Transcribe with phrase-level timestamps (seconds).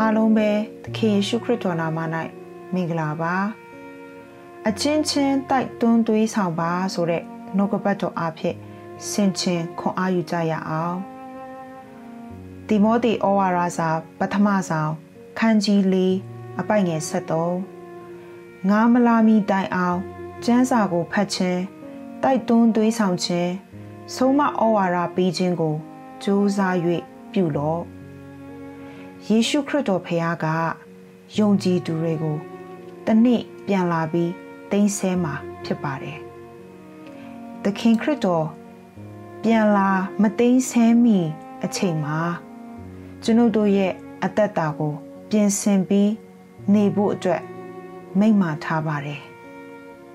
[0.00, 0.50] အားလုံးပဲ
[0.84, 1.98] သခင်ယေရှုခရစ်တော်နာမ၌
[2.74, 3.34] မင်္ဂလာပါ
[4.68, 7.22] အချင်းချင်းတိုက်တွန်းသွေးဆောင်ပါဆိုတဲ့
[7.56, 8.56] နှုတ်ကပတ်တော်အဖြစ်
[9.08, 10.98] ဆင်ခြင်ခွန်အားယူကြရအောင်
[12.66, 13.88] တိမောသေဩဝါဒစာ
[14.18, 14.92] ပထမဆောင်
[15.38, 15.96] ခန်းကြီး၄
[16.60, 17.00] အပိုက်ငယ်
[17.80, 19.98] 73ငါမလာမီတိုင်အောင်
[20.44, 21.62] ကျမ်းစာကိုဖတ်ခြင်း
[22.22, 23.52] တိုက်တွန်းသွေးဆောင်ခြင်း
[24.14, 25.74] ဆုံးမဩဝါဒပေးခြင်းကို
[26.22, 26.74] ကြိုးစား၍
[27.34, 27.82] ပြုလော့
[29.30, 30.46] ယေရှုခရစ်တော်ဖခင်က
[31.38, 32.36] ယုံကြည်သူတွေကို
[33.06, 34.32] တနေ့ပြန်လာပြီး
[34.70, 36.18] တိမ့်ဆဲမှာဖြစ်ပါတယ်။
[37.62, 38.46] သခင်ခရစ်တော်
[39.42, 39.90] ပြန်လာ
[40.22, 41.18] မတိမ့်ဆဲမီ
[41.64, 42.18] အချိန်မှာ
[43.22, 43.92] ကျွန်ုပ်တို့ရဲ့
[44.24, 44.92] အသက်တာကို
[45.30, 46.10] ပြင်ဆင်ပြီး
[46.74, 47.42] နေဖို့အတွက်
[48.18, 49.20] မိန့်မာထားပါတယ်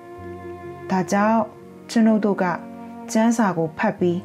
[0.90, 1.42] ။ဒါကြောင့်
[1.90, 2.44] ကျွန်ုပ်တို့က
[3.12, 4.20] ကျမ်းစာကိုဖတ်ပြီး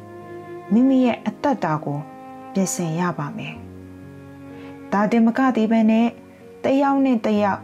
[0.72, 1.98] မိမိရဲ့အသက်တာကို
[2.52, 3.56] ပြင်ဆင်ရပါမယ်။
[4.92, 6.08] ဒါတင်မကသေးပဲနဲ့
[6.64, 7.60] တယောက်နဲ့တယောက်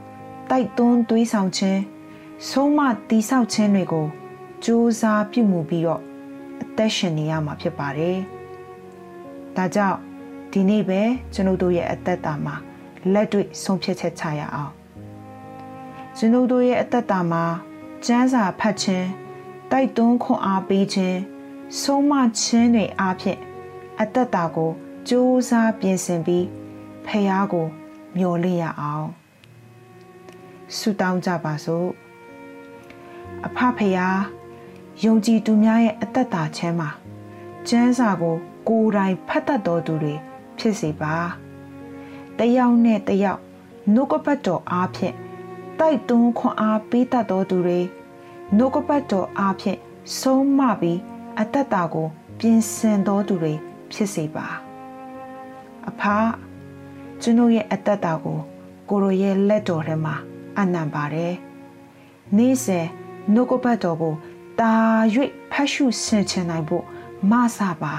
[0.50, 1.80] တိုက်တွန်းသွေးဆောင်ခြင်း
[2.48, 4.06] ဆုံးမတိဆောက်ခြင်းတွေကို
[4.64, 6.02] စူးစမ်းပြုမှုပြီးတော့
[6.62, 8.18] အသက်ရှင်နေရမှာဖြစ်ပါတယ်။
[9.56, 9.98] ဒါကြောင့်
[10.52, 11.00] ဒီနေ့ပဲ
[11.34, 12.54] ကျွန်ုပ်တို့ရဲ့အသက်တာမှာ
[13.12, 14.72] လက်တွေ့ဆုံးဖြတ်ချက်ချရအောင်။
[16.16, 17.44] ကျွန်ုပ်တို့ရဲ့အသက်တာမှာ
[18.06, 19.08] ကျမ်းစာဖတ်ခြင်း
[19.70, 21.18] တိုက်တွန်းခွန်အားပေးခြင်း
[21.80, 23.38] ဆုံးမခြင်းတွေအားဖြင့်
[24.00, 24.70] အသက်တာကို
[25.08, 26.46] စူးစမ်းပြင်ဆင်ပြီး
[27.06, 27.66] ဖះကို
[28.16, 29.08] မျှော်လင့်ရအောင်
[30.76, 31.88] ဆုတောင်းကြပါစို့
[33.46, 33.98] အဖဖះ
[35.04, 36.90] ယုံကြည်သူများရဲ့အသက်တာချမ်းမှာ
[37.68, 38.36] ကျမ်းစာကို
[38.68, 40.14] ကိုယ်တိုင်ဖတ်တတ်တော်သူတွေ
[40.58, 41.14] ဖြစ်စေပါ
[42.38, 43.40] တယောက်နဲ့တယောက်
[43.92, 45.14] နှုတ်ကပတ်တော်အားဖြင့်
[45.78, 47.80] တိုက်တွန်းခွန်အားပေးတတ်တော်သူတွေ
[48.56, 49.78] နှုတ်ကပတ်တော်အားဖြင့်
[50.20, 50.98] ဆုံးမပြီး
[51.40, 52.06] အသက်တာကို
[52.38, 53.52] ပြင်ဆင်တော်သူတွေ
[53.92, 54.46] ဖြစ်စေပါ
[55.88, 56.02] အဖ
[57.22, 58.38] ကျွန်ုပ်ရဲ့အသက်တာကို
[58.88, 60.14] ကိုရိုရဲ့လက်တော်ထဲမှာ
[60.58, 61.34] အနံပါတယ်
[62.36, 62.86] နေ့စဉ်
[63.32, 64.14] နှုတ်ကပတ်တော်ကို
[64.60, 64.72] တာ၍
[65.52, 66.84] ဖတ်ရှုဆင်ခြင်နိုင်ဖို့
[67.30, 67.94] မဆပါ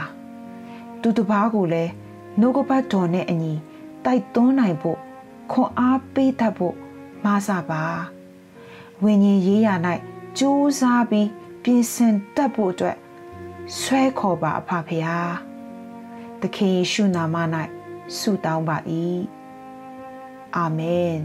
[1.02, 1.92] သူတစ်ပါးကိုလည်း
[2.40, 3.54] နှုတ်ကပတ်တော်နဲ့အညီ
[4.06, 5.00] တိုက်သွင်းနိုင်ဖို့
[5.52, 6.76] ခွန်အားပေးတတ်ဖို့
[7.26, 7.84] မဆပါ
[9.04, 9.74] ဝိညာဉ်ရေးရာ၌
[10.38, 11.30] ကြိုးစားပြီး
[11.64, 12.98] ပြင်ဆင်တတ်ဖို့အတွက်
[13.78, 15.20] ဆွဲခေါ်ပါအဖဖေဟာ
[16.42, 17.36] သခင်ယေရှုနာမ၌
[18.18, 18.78] ဆုတောင်းပါ၏
[20.56, 21.16] အာမင်